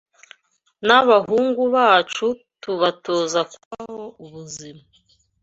[0.85, 2.27] n’abahungu bacu
[2.61, 4.81] tubatoza kubaho ubuzima